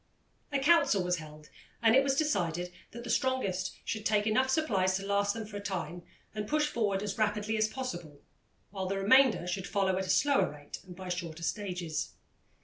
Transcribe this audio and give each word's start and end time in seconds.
A 0.51 0.57
council 0.57 1.03
was 1.03 1.17
held, 1.17 1.51
and 1.79 1.95
it 1.95 2.01
was 2.03 2.15
decided 2.15 2.73
that 2.89 3.03
the 3.03 3.09
strongest 3.11 3.77
should 3.85 4.03
take 4.03 4.25
enough 4.25 4.49
supplies 4.49 4.95
to 4.97 5.05
last 5.05 5.35
them 5.35 5.45
for 5.45 5.57
a 5.57 5.61
time 5.61 6.01
and 6.33 6.47
push 6.47 6.65
forward 6.65 7.03
as 7.03 7.19
rapidly 7.19 7.55
as 7.55 7.67
possible, 7.67 8.19
while 8.71 8.87
the 8.87 8.97
remainder 8.97 9.45
should 9.45 9.67
follow 9.67 9.99
at 9.99 10.07
a 10.07 10.09
slower 10.09 10.49
rate 10.49 10.79
and 10.87 10.95
by 10.95 11.09
shorter 11.09 11.43
stages. 11.43 12.13